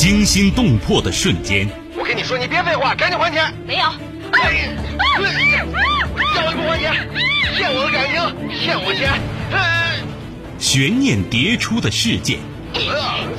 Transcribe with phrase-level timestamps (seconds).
[0.00, 1.68] 惊心动魄的瞬间。
[1.94, 3.52] 我跟你说，你别废话，赶紧还钱。
[3.66, 3.84] 没有。
[4.32, 4.74] 哎，
[6.36, 7.06] 要是不还钱，
[7.54, 8.14] 骗我的感情，
[8.48, 9.12] 骗我钱。
[10.58, 12.38] 悬念迭出的事件。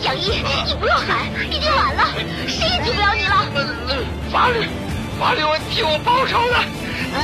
[0.04, 2.14] 杨一，你不用喊，已经晚了，
[2.47, 3.43] 谁也救不了你了。
[4.32, 4.68] 法律，
[5.20, 6.64] 法律会替我报仇的。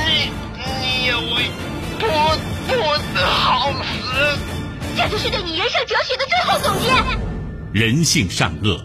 [0.04, 0.32] 你，
[0.82, 1.48] 你也会
[2.00, 2.08] 不
[2.66, 2.74] 不
[3.20, 4.36] 好死。
[4.96, 6.90] 这就是对你人生哲学的最后总结。
[7.72, 8.84] 人性善恶，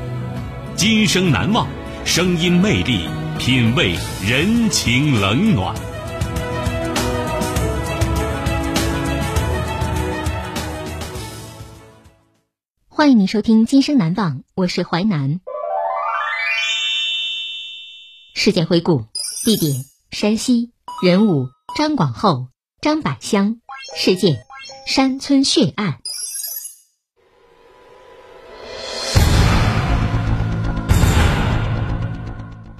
[0.75, 1.67] 今生难忘，
[2.05, 3.95] 声音魅力，品味
[4.27, 5.75] 人情冷暖。
[12.87, 15.39] 欢迎您收听《今生难忘》，我是淮南。
[18.33, 19.05] 事件回顾：
[19.43, 20.71] 地点山西，
[21.03, 22.47] 人物张广厚、
[22.81, 23.59] 张百香，
[23.95, 24.45] 事件
[24.87, 26.00] 山村血案。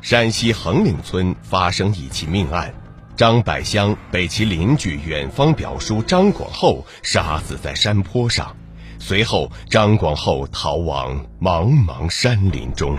[0.01, 2.73] 山西横岭村发生一起命案，
[3.15, 8.55] 张百香被其邻居远方表叔张广厚杀死在山坡上。
[8.97, 12.97] 随后，张广厚逃亡茫茫山林中。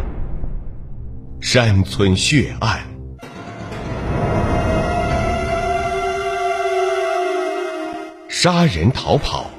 [1.40, 2.82] 山村血案，
[8.28, 9.51] 杀人逃跑。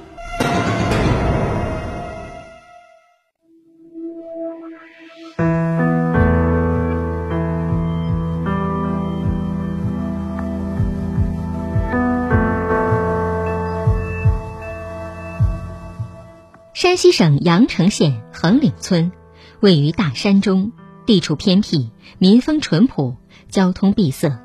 [16.83, 19.13] 山西省阳城县横岭村，
[19.61, 20.73] 位于大山中，
[21.05, 23.15] 地处偏僻，民风淳朴，
[23.47, 24.37] 交通闭塞，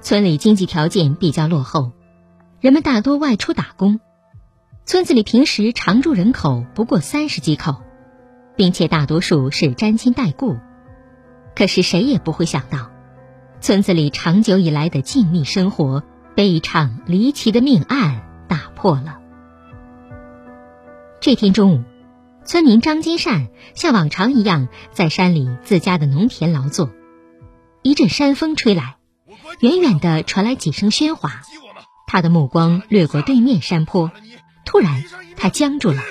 [0.00, 1.92] 村里经济条件比较落后，
[2.62, 4.00] 人们大多外出打工。
[4.86, 7.82] 村子里平时常住人口不过三十几口，
[8.56, 10.56] 并且大多数是沾亲带故。
[11.54, 12.90] 可是谁也不会想到，
[13.60, 16.02] 村子里长久以来的静谧生活
[16.34, 19.18] 被一场离奇的命案打破了。
[21.22, 21.84] 这天中午，
[22.44, 23.46] 村民张金善
[23.76, 26.90] 像往常一样在山里自家的农田劳作。
[27.82, 28.96] 一阵山风吹来，
[29.60, 31.42] 远远的传来几声喧哗。
[32.08, 34.10] 他的目光掠过对面山坡，
[34.64, 35.04] 突然
[35.36, 36.02] 他僵住了。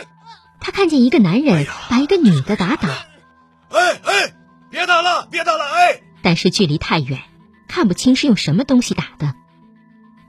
[0.61, 2.87] 他看见一个男人把一个女的打倒。
[2.87, 4.33] 哎哎，
[4.69, 5.65] 别打了，别打了！
[5.65, 7.19] 哎，但是距离太远，
[7.67, 9.35] 看不清是用什么东西打的。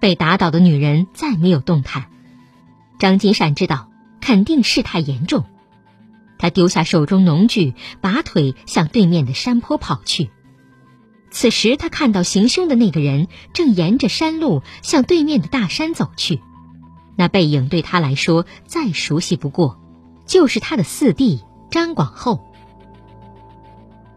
[0.00, 2.06] 被打倒的女人再没有动弹。
[2.98, 3.90] 张金善知道。
[4.22, 5.44] 肯定事态严重，
[6.38, 10.30] 他丢下手中农具，拔腿向对面的山坡跑去。
[11.30, 16.40] 此时，他看到行凶的那个人正沿着山路向对面的大山走去，
[17.16, 19.80] 那背影对他来说再熟悉不过，
[20.24, 22.52] 就是他的四弟张广厚。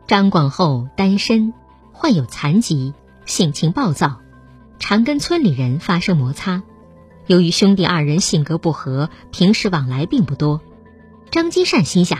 [0.07, 1.53] 张广厚单身，
[1.93, 2.93] 患有残疾，
[3.25, 4.19] 性情暴躁，
[4.77, 6.61] 常跟村里人发生摩擦。
[7.27, 10.61] 由于兄弟二人性格不合，平时往来并不多。
[11.31, 12.19] 张金善心想，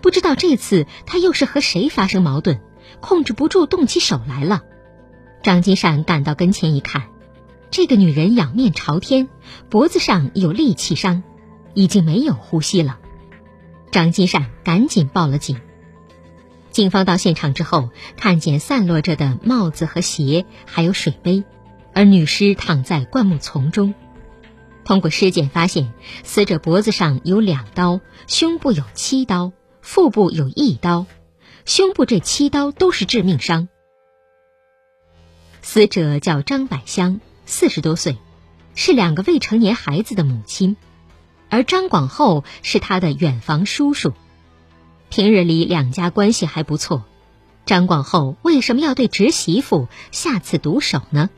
[0.00, 2.60] 不知道这次他又是和谁发生矛盾，
[3.00, 4.62] 控制不住动起手来了。
[5.42, 7.08] 张金善赶到跟前一看，
[7.70, 9.28] 这个女人仰面朝天，
[9.68, 11.22] 脖子上有利器伤，
[11.74, 12.98] 已经没有呼吸了。
[13.90, 15.60] 张金善赶紧报了警。
[16.70, 21.42] 警方到现场之后，看见散落着的帽子和鞋，还有水杯，
[21.92, 23.92] 而女尸躺在灌木丛中。
[24.84, 25.92] 通过尸检发现，
[26.24, 31.06] 死者脖子上有两刀，胸部有七刀，腹部有一刀，
[31.64, 33.68] 胸部这七刀都是致命伤。
[35.62, 38.16] 死者叫张百香，四十多岁，
[38.74, 40.76] 是两个未成年孩子的母亲，
[41.50, 44.12] 而张广厚是他的远房叔叔。
[45.10, 47.04] 平日里两家关系还不错，
[47.66, 51.30] 张广厚为什么要对侄媳妇下此毒手呢？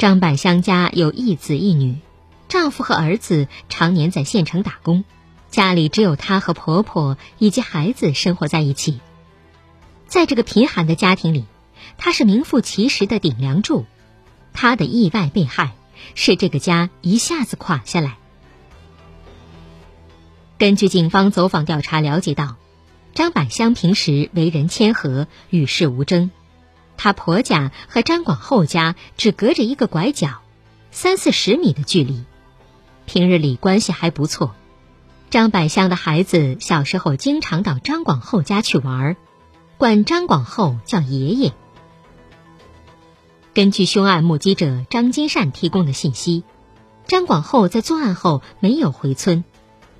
[0.00, 1.98] 张百香家有一子一女，
[2.48, 5.04] 丈夫和儿子常年在县城打工，
[5.50, 8.98] 家里只有她和婆婆以及孩子生活在一起。
[10.06, 11.44] 在这个贫寒的家庭里，
[11.98, 13.84] 她是名副其实的顶梁柱。
[14.54, 15.74] 她的意外被害，
[16.14, 18.16] 使这个家一下子垮下来。
[20.56, 22.56] 根据警方走访调查了解到，
[23.12, 26.30] 张百香平时为人谦和，与世无争。
[27.02, 30.42] 她婆家和张广厚家只隔着一个拐角，
[30.90, 32.24] 三四十米的距离，
[33.06, 34.54] 平日里关系还不错。
[35.30, 39.16] 张百香的孩子小时候经常到张广厚家去玩，
[39.78, 41.54] 管张广厚叫爷爷。
[43.54, 46.44] 根据凶案目击者张金善提供的信息，
[47.06, 49.42] 张广厚在作案后没有回村，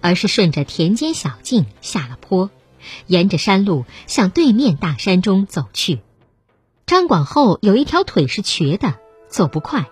[0.02, 2.50] 而是顺着田间小径下了坡，
[3.06, 6.00] 沿着山路向对面大山中走去。
[6.90, 8.96] 张广厚有一条腿是瘸的，
[9.28, 9.88] 走不快。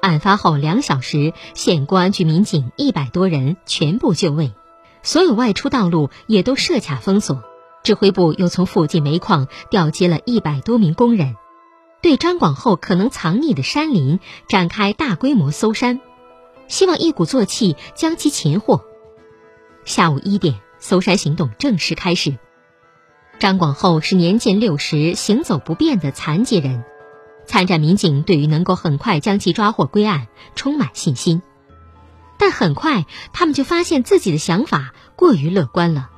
[0.00, 4.52] 案发后两小时，县公安局民警一百多人全部就位，
[5.04, 7.44] 所有外出道路也都设卡封锁。
[7.84, 11.36] 指挥部又从附近煤矿调集了一百多名工人。
[12.02, 16.00] 对张广厚可能藏匿的山林展开大规模搜山，
[16.66, 18.84] 希望一鼓作气将其擒获。
[19.84, 22.36] 下午一点，搜山行动正式开始。
[23.44, 26.82] 张广厚是年近六十、行走不便的残疾人，
[27.44, 31.42] 参战民警对于能够很快将其抓获归案充满信心。
[32.38, 33.04] 但很快，
[33.34, 36.08] 他们就发现自己的想法过于乐观了。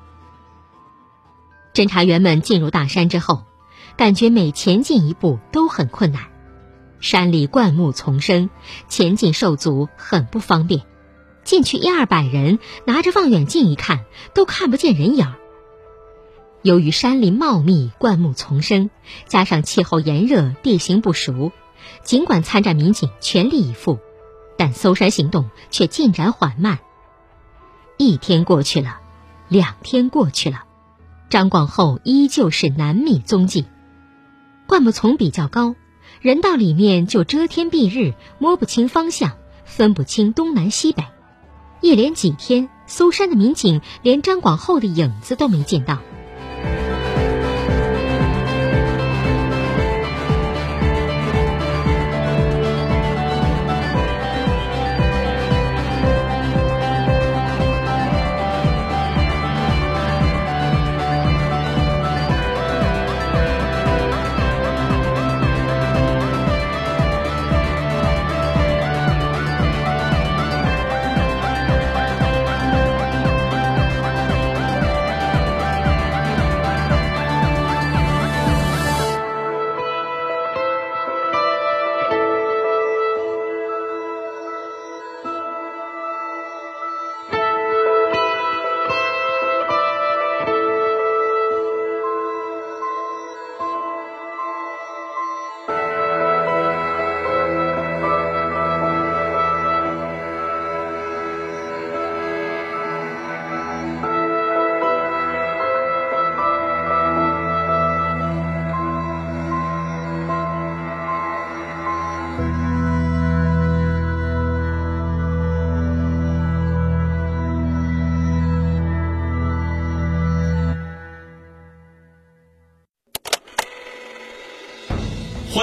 [1.75, 3.43] 侦查员们进入大山之后。
[3.97, 6.27] 感觉每前进一步都很困难，
[7.01, 8.51] 山里灌木丛生，
[8.87, 10.83] 前进受阻很不方便。
[11.43, 15.27] 进去一二百人，拿着望远镜一看，都看不见人影。
[16.67, 18.91] 由于山林茂密，灌木丛生，
[19.29, 21.53] 加上气候炎热，地形不熟，
[22.03, 24.01] 尽管参战民警全力以赴，
[24.59, 26.81] 但搜山行动却进展缓慢。
[27.99, 28.99] 一天过去了，
[29.47, 30.65] 两天过去了，
[31.31, 33.67] 张广厚依旧是难觅踪迹。
[34.67, 35.77] 灌木丛比较高，
[36.21, 39.35] 人到里面就遮天蔽日，摸不清方向，
[39.65, 41.05] 分不清东南西北。
[41.81, 46.01] 一连几天，搜山的民警连张广厚的影子都没见到。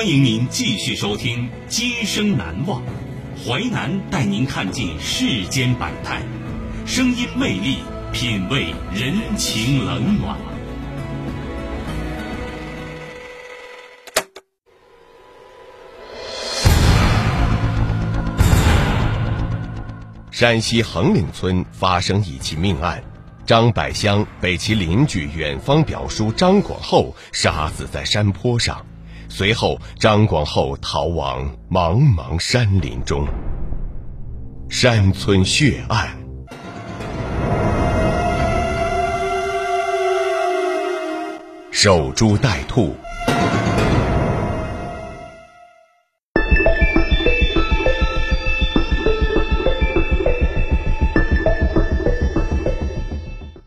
[0.04, 2.82] 欢迎您继续收听《今生难忘》，
[3.42, 6.22] 淮南带您看尽世间百态，
[6.86, 7.78] 声音魅力，
[8.12, 10.38] 品味人情冷暖。
[20.32, 23.02] 山西横岭村发生一起命案，
[23.46, 28.86] 张百香被其邻居远方表叔张广厚杀死在山坡上。
[29.36, 33.28] 随后，张广厚逃往茫茫山林中。
[34.70, 36.08] 山村血案，
[41.72, 42.96] 守株待兔。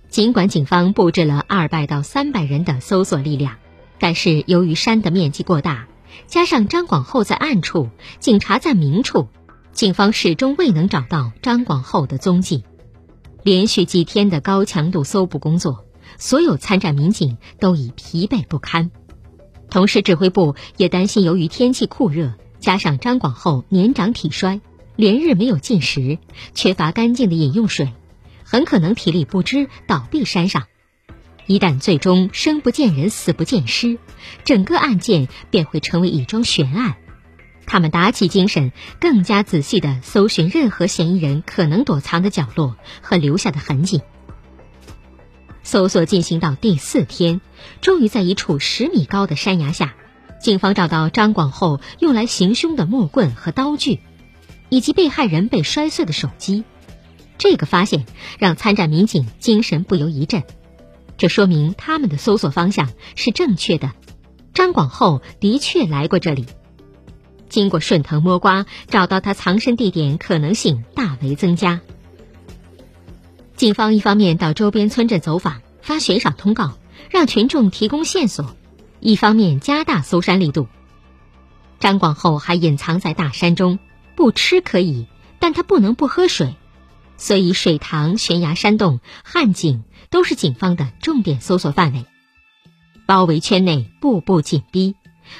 [0.08, 3.56] 尽管警方布置了二百到三百人的搜索力量。
[3.98, 5.88] 但是由于山的面积过大，
[6.26, 7.88] 加上张广厚在暗处，
[8.18, 9.28] 警察在明处，
[9.72, 12.64] 警方始终未能找到张广厚的踪迹。
[13.42, 15.84] 连续几天的高强度搜捕工作，
[16.18, 18.90] 所有参战民警都已疲惫不堪。
[19.70, 24.60] 同时，指挥部也担心，由于天气酷热，加上张广厚年长体衰，
[24.96, 26.18] 连日没有进食，
[26.54, 27.92] 缺乏干净的饮用水，
[28.42, 30.64] 很可能体力不支倒闭山上。
[31.46, 33.98] 一旦最终生不见人，死不见尸，
[34.44, 36.96] 整个案件便会成为一桩悬案。
[37.66, 44.02] 他们打起精神，更加仔细地搜寻任何嫌疑人可能躲藏的角落和留下的痕迹。
[45.62, 47.40] 搜索进行到第四天，
[47.80, 49.94] 终于在一处十米高的山崖下，
[50.40, 54.00] 警方找到张广厚用来行凶的木棍和刀具，
[54.68, 56.64] 以及被害人被摔碎的手机。
[57.38, 58.06] 这个发现
[58.38, 60.44] 让参战民警精神不由一振，
[61.16, 63.92] 这说明他们的搜索方向是正确的。
[64.54, 66.46] 张广厚的确来过这里。
[67.48, 71.80] 经过顺藤摸瓜，找到他藏身地点可能性大为增加。
[73.54, 76.76] 警方一方面到周边村镇走访，发悬赏通告，
[77.08, 78.44] 让群众提供线索；
[79.00, 80.66] 一方面加大搜山力度。
[81.78, 83.78] 张广厚还隐藏在大山中，
[84.16, 85.06] 不吃可以，
[85.38, 86.56] 但他不能不喝水，
[87.16, 89.84] 所以水塘、悬崖、山洞、旱井
[90.16, 92.06] 都是警方的重点搜索范围。
[93.04, 94.94] 包围圈内步步紧逼，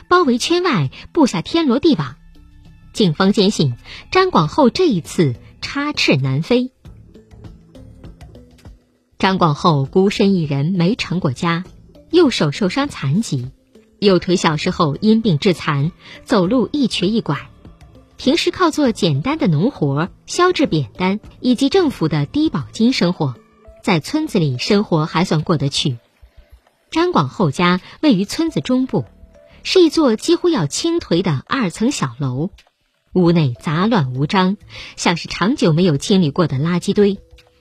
[0.06, 2.16] 包围圈外布下天罗地网。
[2.92, 3.74] 警方坚信
[4.10, 6.72] 张广厚这一次插翅难飞。
[9.18, 11.64] 张广厚孤身一人，没成过家，
[12.10, 13.48] 右手受伤残疾，
[13.98, 15.90] 右腿小时候因病致残，
[16.26, 17.48] 走路一瘸一拐，
[18.18, 23.36] 平时靠做简单的农活、削制扁担以及政府的低保金生活，
[23.86, 25.98] 在村子里生活还算过得去。
[26.90, 29.04] 张广厚家位于村子中部，
[29.62, 32.50] 是一座几乎要倾颓的二层小楼，
[33.12, 34.56] 屋内杂乱无章，
[34.96, 37.20] 像是长久没有清理过的垃圾堆。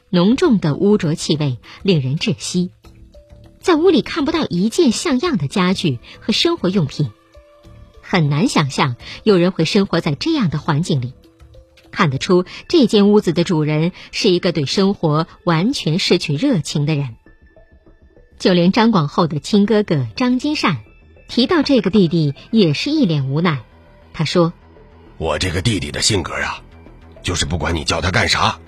[0.10, 2.72] 浓重的污浊气味令人窒息，
[3.60, 7.12] 在屋里看不到一件像样的家具和生活用品，
[8.02, 11.14] 很难想象有人会生活在这样的环境里。
[11.96, 17.16] 看得出，这间屋子的主人是一个对生活完全失去热情的人。
[18.38, 20.78] 就连张广厚的亲哥哥张金善，
[21.28, 23.64] 提到这个弟弟也是一脸无奈。
[24.14, 24.54] 他说
[25.18, 26.62] ：“我这个弟弟的性格啊，
[27.24, 28.60] 就是不管你叫他干啥，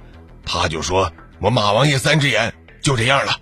[0.43, 3.39] 他就说。”我马王爷三只眼就这样了。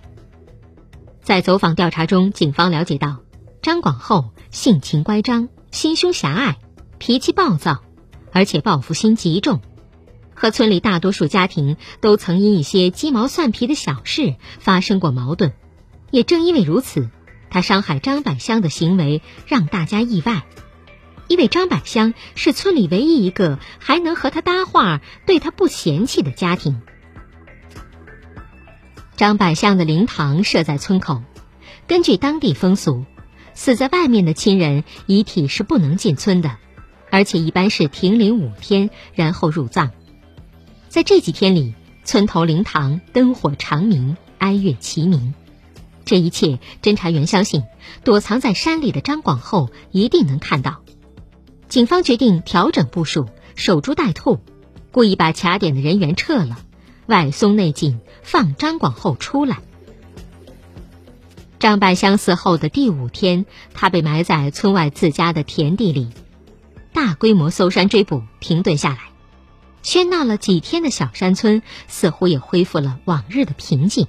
[1.22, 3.20] 在走访调查中，警方了解到，
[3.62, 6.58] 张广厚性情乖张、心胸狭隘、
[6.98, 7.80] 脾气暴躁，
[8.32, 9.62] 而且报复心极重，
[10.36, 15.52] 和村里大多数家庭都曾因一些鸡毛蒜皮的小事发生过矛盾。
[16.12, 17.10] 也正因为如此，
[17.50, 20.44] 他伤害张百香的行为让大家意外，
[21.26, 26.80] 因为张百香是村里唯一一个还能和他搭话、对他不嫌弃的家庭。
[29.16, 31.22] 张百香的灵堂设在村口，
[31.88, 33.04] 根据当地风俗，
[33.54, 36.58] 死在外面的亲人遗体是不能进村的，
[37.10, 39.90] 而且一般是停灵五天，然后入葬。
[40.96, 41.74] 在这几天里，
[42.04, 45.34] 村头灵堂灯火长明，哀乐齐鸣。
[46.06, 47.64] 这一切，侦查员相信，
[48.02, 50.80] 躲藏在山里的张广厚一定能看到。
[51.68, 53.26] 警方决定调整部署，
[53.56, 54.40] 守株待兔，
[54.90, 56.58] 故意把卡点的人员撤了。
[57.04, 59.58] 外松内紧，放张广厚出来。
[61.58, 66.08] 张百香死后的第五天，他被埋在村外自家的田地里。
[66.94, 69.00] 大规模搜山追捕停顿下来，
[69.86, 74.08] 喧闹了几天的小山村似乎也恢复了往日的平静。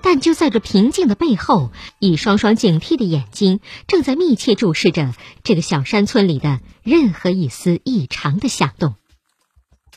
[0.00, 5.12] 但就在这平静的背后，一双双警惕的眼睛正在密切注视着
[5.42, 8.94] 这个小山村里的任何一丝异常的响动。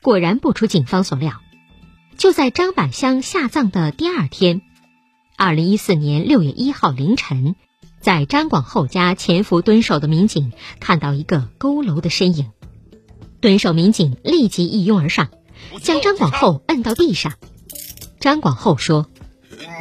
[0.02, 1.40] 果然不出警方所料。
[2.18, 4.62] 就在张百香下葬的第二天，
[5.38, 7.56] 二零一四年六月一号凌晨，
[8.02, 12.52] 在张广厚家潜伏蹲守的民警看到一个佝偻的身影，
[13.42, 15.30] 蹲守民警立即一拥而上，
[15.82, 17.34] 将张广厚摁到地上。
[18.20, 19.08] 张广厚说：“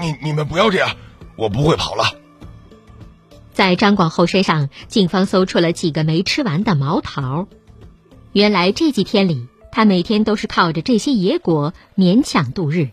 [0.01, 0.97] 你你们不要这样，
[1.37, 2.05] 我不会跑了。”
[3.53, 7.47] 在张广厚身上，警方搜出了几个没吃完的毛桃，
[8.33, 9.47] 原来这几天里。
[9.73, 12.89] 他每天都是靠着这些野果勉强度日。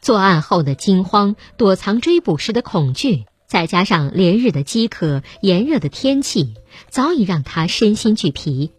[0.00, 6.54] 作案后的惊慌、躲藏追捕时的恐惧，再加上连日的饥渴、炎热的天气，
[6.88, 8.72] 早已让他身心俱疲。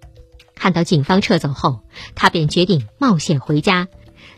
[0.55, 1.81] 看到警方撤走后，
[2.15, 3.87] 他便决定冒险回家，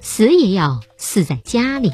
[0.01, 1.91] 死也要死在家里。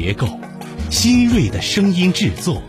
[0.00, 0.28] 结构
[0.90, 2.62] 新锐的声音制作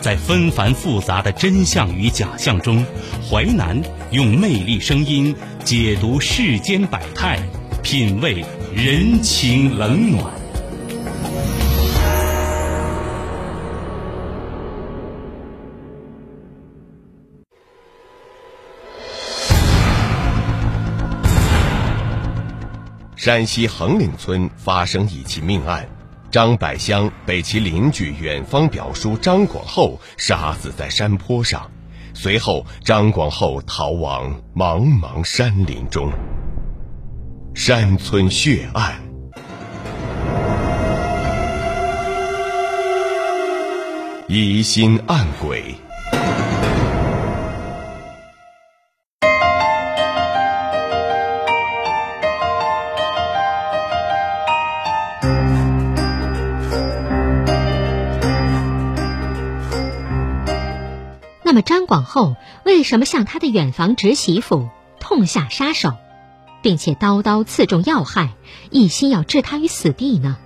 [0.00, 2.84] 在纷繁复杂的真相与假象中
[3.24, 3.80] 淮南
[4.10, 7.38] 用魅力声音解读世间百态
[7.84, 10.40] 品味人情冷暖。
[23.14, 25.99] 山西横岭村发生一起命案
[26.30, 31.68] 张百香被其邻居远方表叔张广厚杀死在山坡上，
[32.14, 36.12] 随后张广厚逃亡茫茫山林中。
[37.52, 38.94] 山村血案，
[44.28, 45.74] 疑心暗鬼。
[61.90, 64.68] 广厚为什么向他的远房侄媳妇
[65.00, 65.96] 痛下杀手，
[66.62, 68.36] 并且刀刀刺中要害，
[68.70, 70.38] 一心要置他于死地呢？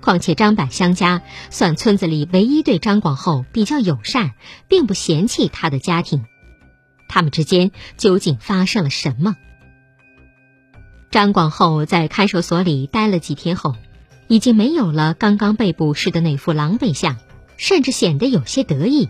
[0.00, 4.32] 况且张百香家算村子里唯一对张广厚比较友善，
[4.66, 6.24] 并不嫌弃他的家庭，
[7.08, 9.36] 他们之间究竟发生了什么？
[11.12, 13.76] 张广厚在看守所里待了几天后，
[14.26, 17.16] 已经没有了刚刚被捕时的那副狼狈相，
[17.56, 19.08] 甚至显得有些得意。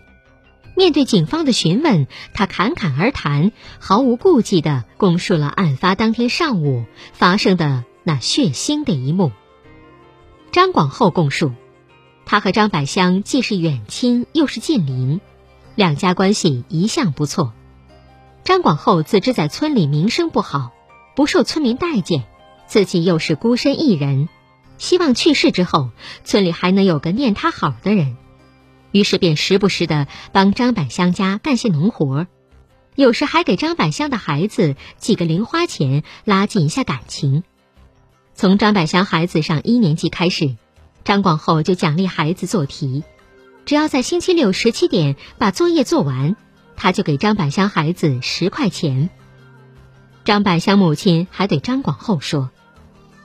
[0.74, 9.32] 面对警方的询问，他侃侃而谈，毫无顾忌地供述了案发当天上午发生的那血腥的一幕。
[10.50, 11.52] 张广厚供述，
[12.24, 15.20] 他和张百香既是远亲，又是近邻，
[15.74, 17.52] 两家关系一向不错。
[18.44, 20.72] 张广厚自知在村里名声不好，
[21.14, 22.24] 不受村民待见，
[22.66, 24.28] 自己又是孤身一人，
[24.78, 25.90] 希望去世之后，
[26.24, 28.16] 村里还能有个念他好的人。
[28.92, 32.26] 于是便时不时的帮张百香家干些农活，
[32.94, 37.42] 有时还给张百香的孩子寄个零花钱，拉近一下感情。
[38.34, 40.56] 从张百香孩子上一年级开始，
[41.04, 43.02] 张广厚就奖励孩子做题，
[43.64, 46.36] 只要在星期六十七点把作业做完，
[46.76, 49.10] 他就给张百香孩子十块钱。
[50.24, 52.50] 张百香母亲还对张广厚说：“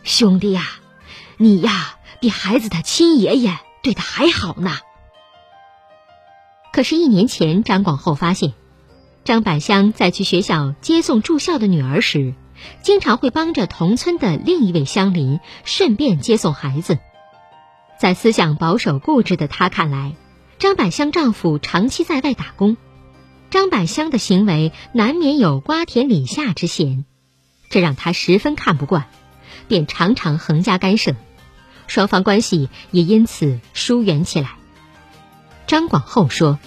[0.03, 0.63] 兄弟呀，
[1.37, 4.77] 你呀比孩子的亲爷爷对他还好呢。”
[6.77, 8.53] 可是，一年前，张广厚发现，
[9.23, 12.35] 张百香在去学校接送住校的女儿时，
[12.83, 16.99] 经常会帮着同村的另一位乡邻顺便接送孩子。
[17.99, 20.13] 在思想保守固执的他看来，
[20.59, 22.77] 张百香丈夫长期在外打工，
[23.49, 27.05] 张百香的行为难免有瓜田李下之嫌，
[27.71, 29.07] 这让他十分看不惯，
[29.67, 31.15] 便常常横加干涉，
[31.87, 34.57] 双方关系也因此疏远起来。
[35.67, 36.57] 张广厚说：“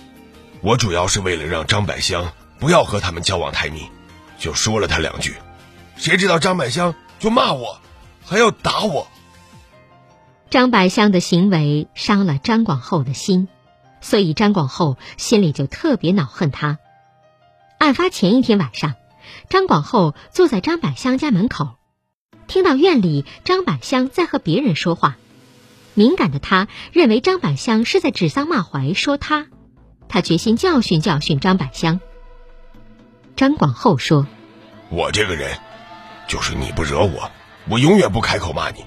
[0.61, 3.89] 我主要是为了让张百香不要和他们交往太密，
[4.39, 5.35] 就说了他两句。
[5.97, 7.81] 谁知道张百香就骂我，
[8.23, 9.09] 还要打我。”
[10.51, 13.49] 张百香的行为伤了张广厚的心，
[14.03, 16.79] 所以张广厚心里就特别恼恨他。
[17.79, 18.97] 案发前一天晚上，
[19.49, 21.71] 张广厚坐在张百香家门口，
[22.49, 25.17] 听到院里张百香在和别人说话。
[25.95, 29.47] 敏感的他认为张百香是在指桑骂槐，说他，
[30.09, 32.01] 他决心教训教训张百香。
[33.37, 34.27] 张广厚说
[34.91, 35.59] ：“我这个人，
[36.29, 37.31] 就是你不惹我，
[37.69, 38.85] 我永远不开口骂你。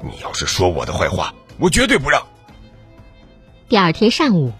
[0.00, 2.26] 你要是说我的坏话，我绝对不让。”
[3.68, 4.52] 第二天上午，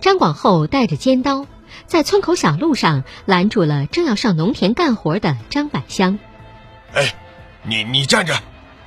[0.00, 1.46] 张广厚带着尖刀，
[1.86, 6.18] 在村口小路上拦住了正要上农田干活的张百香。
[6.94, 7.14] “哎，
[7.62, 8.34] 你你站着，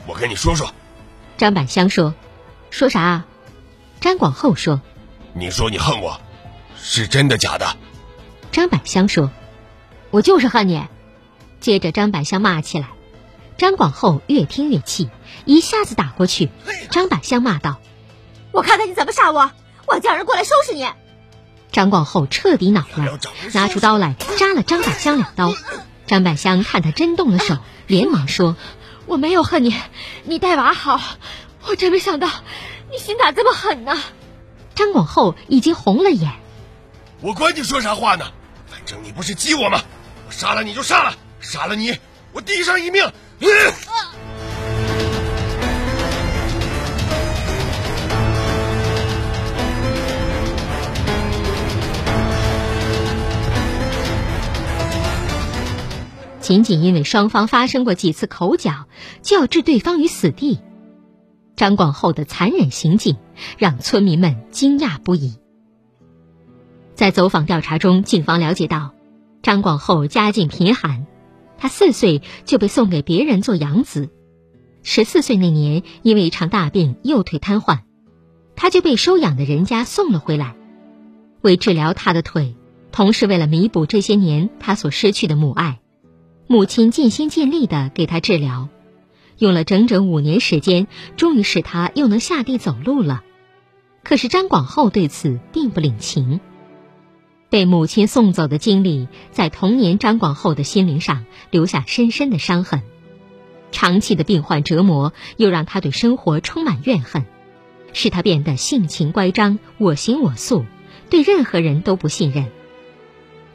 [0.07, 0.73] 我跟你说说。”
[1.43, 2.13] 张百香说。
[2.69, 3.25] 说啥？
[3.99, 4.79] 张广厚说
[5.35, 6.21] ：“你说你恨我，
[6.81, 7.75] 是真的假的？”
[8.53, 9.29] 张百香说
[10.09, 10.85] ：“我就是恨你。”
[11.59, 12.87] 接着张百香骂起来，
[13.57, 15.09] 张广厚越听越气，
[15.43, 16.49] 一下子打过去。
[16.91, 17.81] 张百香骂道
[18.53, 19.51] ：“我看看你怎么杀我！
[19.85, 20.87] 我叫人过来收拾你！”
[21.73, 23.19] 张广厚彻底恼了，
[23.53, 25.53] 拿出刀来扎了张百香两刀。
[26.07, 28.55] 张百香看他真动了手，连忙说
[29.05, 29.75] ：“我没有恨你，
[30.23, 30.99] 你带娃好。”
[31.65, 32.29] 我真没想到，
[32.91, 33.97] 你心咋这么狠呢？
[34.75, 36.31] 张广厚已经红了眼。
[37.21, 38.25] 我管你说啥话呢？
[38.69, 39.81] 反正你不是激我吗？
[40.27, 41.97] 我杀了你就杀了，杀了你，
[42.33, 43.09] 我地上一命。
[56.43, 58.85] 仅仅因为双方发生过几次口角，
[59.21, 60.59] 就要置对方于死地。
[61.55, 63.15] 张广厚的残忍行径
[63.57, 65.35] 让村民们惊讶不已。
[66.95, 68.93] 在走访调查中，警方了解到，
[69.41, 71.05] 张广厚家境贫寒，
[71.57, 74.09] 他四岁就被送给别人做养子，
[74.81, 77.79] 十四岁那年因为一场大病右腿瘫痪，
[78.57, 80.57] 他就被收养的人家送了回来，
[81.41, 82.57] 为治疗他的腿，
[82.91, 85.79] 同时为了弥补这些年他所失去的母爱，
[86.47, 88.69] 母亲尽心尽力的给他治疗。
[89.37, 93.23] 用了整整五年时间，终于使他又能下地走路了。
[94.03, 96.39] 可是张广厚对此并不领情。
[97.49, 102.81] 被母亲送走的经历，在童年张广厚的心灵上留下深深的伤痕。
[103.71, 107.25] 长期的病患折磨，又让他对生活充满怨恨，
[107.91, 110.65] 使他变得性情乖张、我行我素，
[111.09, 112.51] 对任何人都不信任。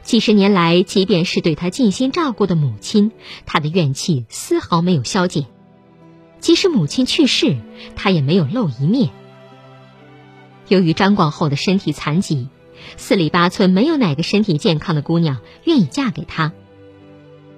[0.09, 3.11] 几十年来，即便是对他尽心照顾的母亲，
[3.45, 5.45] 他的怨气丝毫没有消减。
[6.39, 7.57] 即使母亲去世，
[7.95, 9.11] 他也没有露一面。
[10.67, 12.47] 由于张广厚的身体残疾。
[12.97, 16.53] 四里八村没有哪个身体健康的姑娘愿意嫁给他。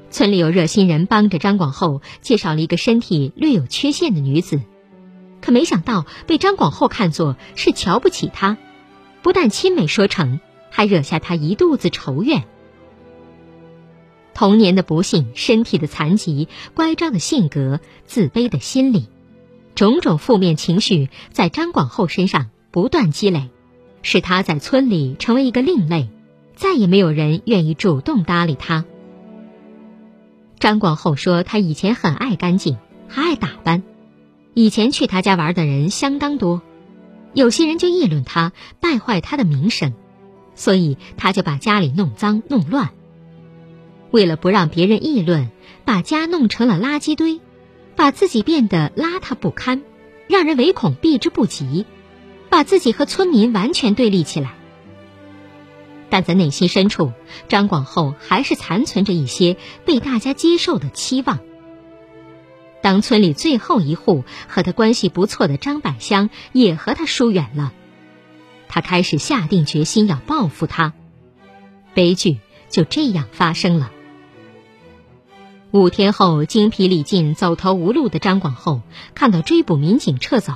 [0.10, 4.60] 村里有热心人帮着张广厚介绍了一个身体略有缺陷的女子，
[5.40, 8.58] 可没想到被张广厚看作是瞧不起他，
[9.22, 12.46] 不但亲美说成，还惹下他一肚子仇怨。
[14.34, 19.08] 童年的不幸、身体的残疾、乖张的性格、自卑的心理，
[19.76, 23.50] 种种负面情绪在张广厚身上不断积累。
[24.04, 26.10] 使他在村里成为一个另类，
[26.56, 28.84] 再也没有人愿意主动搭理他。
[30.60, 33.84] 张广厚说，他以前很爱干净，还爱打扮，
[34.56, 36.64] 以前去他家玩的人相当多，
[37.36, 39.94] 有些人就议论他，败坏他的名声，
[40.56, 42.90] 所以他就把家里弄脏弄乱。
[44.12, 45.50] 为了不让别人议论，
[45.86, 47.40] 把家弄成了垃圾堆，
[47.96, 49.82] 把自己变得邋遢不堪，
[50.28, 51.86] 让人唯恐避之不及。
[52.50, 54.56] 把自己和村民完全对立起来，
[56.10, 57.14] 但在内心深处，
[57.48, 61.40] 张广厚还是残存着一些被大家接受的期望。
[62.82, 67.72] 当村里最后一户和他关系不错的张百香也和他疏远了，
[68.72, 70.94] 他开始下定决心要报复他。
[71.94, 73.92] 悲剧就这样发生了。
[75.72, 78.82] 五天后，精疲力尽、走投无路的张广厚
[79.14, 80.54] 看到追捕民警撤走，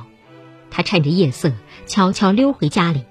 [0.71, 1.51] 他趁着夜色。
[1.88, 3.06] 悄悄溜回家里，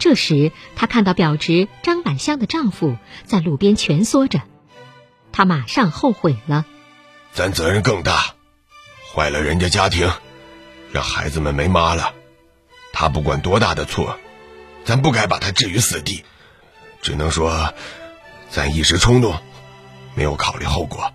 [0.00, 4.42] 这时他看到表侄张百香的丈夫在路边蜷缩着，
[5.30, 6.66] 他马上后悔了。
[7.32, 8.34] 咱责任更大，
[9.14, 10.10] 坏了人家家庭，
[10.90, 12.14] 让孩子们没妈了。
[13.00, 14.18] 他不管多大的错，
[14.84, 16.24] 咱不该把他置于死地。
[17.00, 17.72] 只能说，
[18.50, 19.36] 咱一时冲动，
[20.16, 21.12] 没有考虑后果。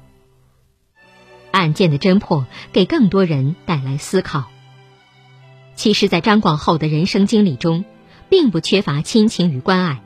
[1.52, 4.46] 案件的侦破给更多人带来思考。
[5.76, 7.84] 其实，在张广厚的人生经历中，
[8.30, 10.02] 并不缺乏亲情与关爱。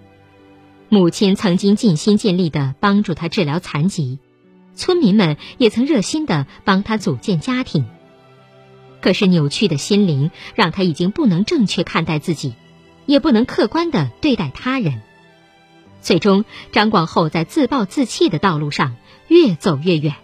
[0.89, 4.17] 母亲曾经尽心尽力的帮助他治疗残疾，
[4.73, 7.85] 村民们也曾热心的帮他组建家庭。
[9.07, 12.55] 可是，扭曲的心灵让他已经不能正确看待自己，
[13.05, 15.01] 也不能客观的对待他人。
[16.01, 16.43] 最终，
[16.73, 18.97] 张广厚在自暴自弃的道路上
[19.29, 20.15] 越走越远。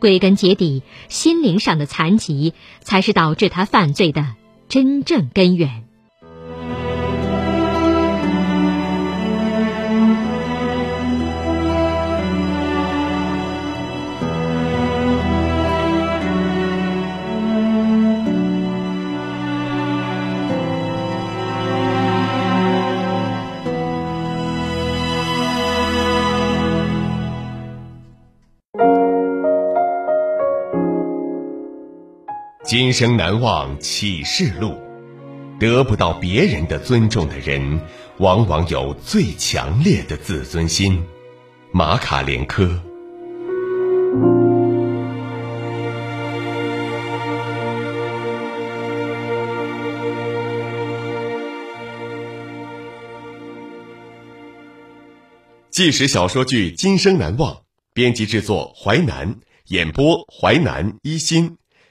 [0.00, 4.34] 归根结底，心灵上的残疾才是导致他犯罪的
[4.68, 5.84] 真正根源。
[32.70, 34.80] 今生难忘启示录，
[35.58, 37.80] 得不到别人的尊重的人，
[38.18, 41.02] 往往有最强烈的自尊心。
[41.72, 42.80] 马卡连科。
[55.72, 57.52] 纪实小说剧《今生难忘》，
[57.92, 61.56] 编辑制作淮南，演播淮南一心。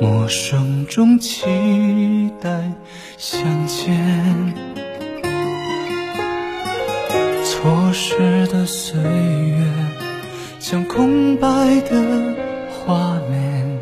[0.00, 2.50] 陌生中期待
[3.16, 4.54] 相见，
[7.44, 9.64] 错失的岁月
[10.58, 11.48] 像空白
[11.82, 12.34] 的
[12.68, 13.78] 画面，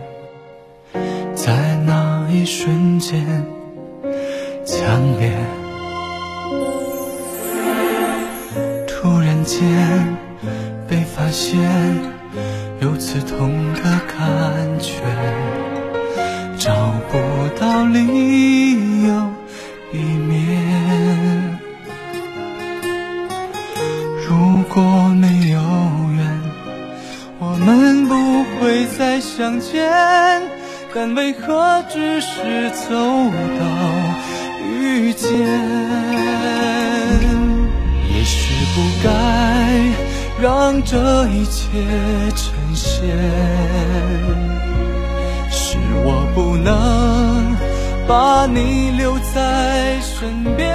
[1.35, 3.25] 在那一瞬间
[4.65, 5.33] 强烈。
[8.87, 10.17] 突然间
[10.87, 11.59] 被发现
[12.83, 14.91] 有刺痛的感觉，
[16.59, 16.75] 找
[17.13, 17.17] 不
[17.57, 19.33] 到理由
[19.93, 21.61] 避免。
[24.27, 24.83] 如果
[25.15, 25.61] 没有
[26.17, 26.41] 缘，
[27.39, 28.15] 我们不
[28.59, 29.89] 会再相见。
[30.93, 33.65] 但为何只是走到
[34.69, 35.31] 遇见？
[38.13, 39.09] 也许不该
[40.43, 41.69] 让这一切
[42.35, 43.07] 呈现，
[45.49, 47.57] 是我不能
[48.09, 50.69] 把你留在身边。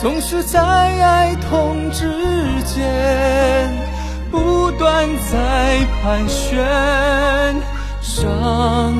[0.00, 2.08] 总是在爱痛之
[2.64, 3.68] 间，
[4.30, 6.56] 不断在盘旋，
[8.00, 8.94] 伤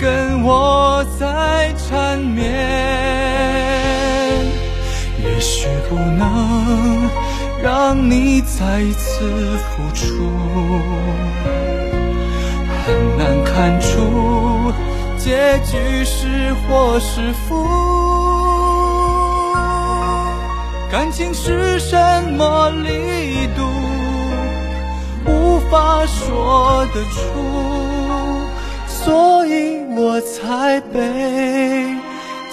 [0.00, 3.31] 跟我在缠绵。
[5.42, 7.10] 也许不能
[7.60, 10.30] 让你再次付出，
[12.86, 14.72] 很难看出
[15.18, 17.66] 结局是祸是福。
[20.92, 21.96] 感情是什
[22.38, 23.66] 么力度，
[25.26, 27.20] 无法说得出，
[28.86, 31.96] 所以我才被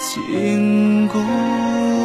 [0.00, 1.99] 禁锢。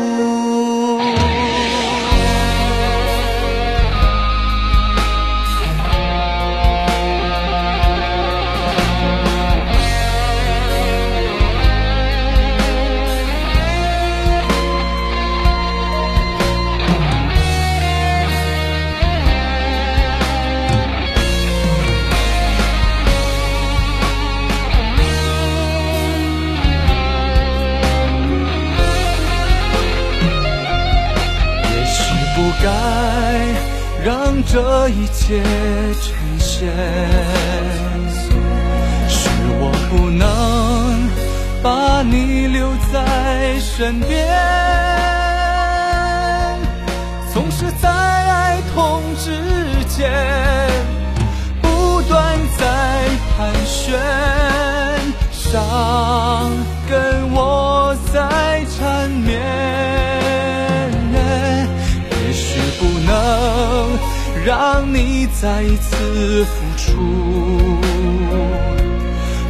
[64.45, 66.91] 让你再一次付出，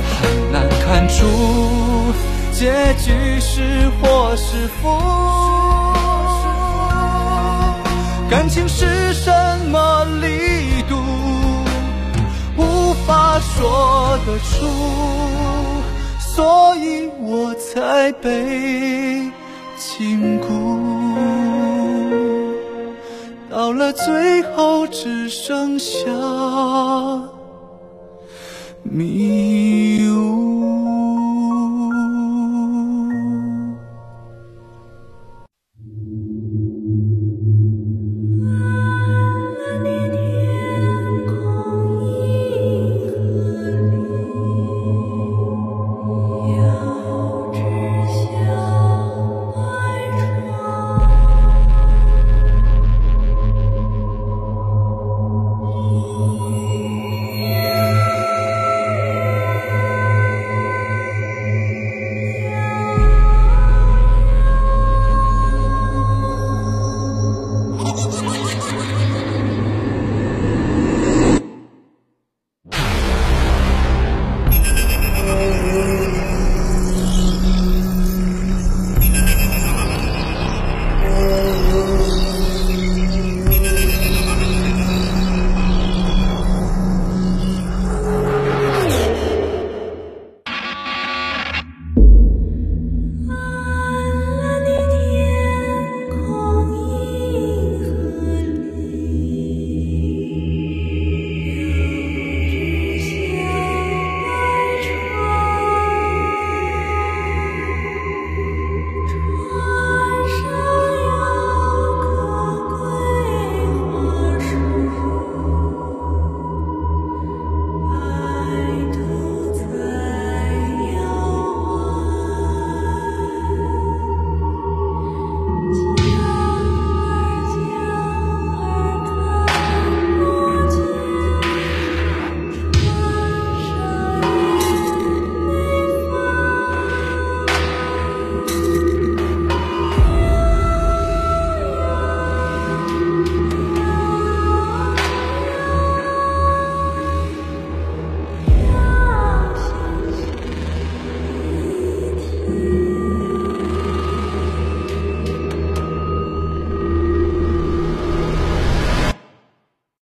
[0.08, 1.26] 很难看出
[2.54, 4.98] 结局是祸是福。
[8.30, 9.30] 感情是什
[9.70, 10.96] 么力度，
[12.56, 14.66] 无法说得出，
[16.22, 19.30] 所以我才被
[19.78, 20.65] 禁锢。
[23.66, 25.98] 到了最后，只剩下
[28.84, 29.85] 迷